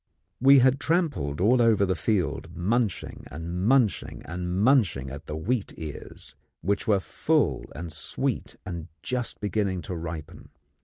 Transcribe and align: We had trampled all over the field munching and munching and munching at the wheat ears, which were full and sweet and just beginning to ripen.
We 0.39 0.57
had 0.57 0.79
trampled 0.79 1.39
all 1.39 1.61
over 1.61 1.85
the 1.85 1.93
field 1.93 2.57
munching 2.57 3.27
and 3.29 3.63
munching 3.67 4.23
and 4.25 4.59
munching 4.59 5.11
at 5.11 5.27
the 5.27 5.35
wheat 5.35 5.75
ears, 5.77 6.33
which 6.61 6.87
were 6.87 6.99
full 6.99 7.71
and 7.75 7.91
sweet 7.93 8.55
and 8.65 8.87
just 9.03 9.39
beginning 9.39 9.83
to 9.83 9.95
ripen. 9.95 10.49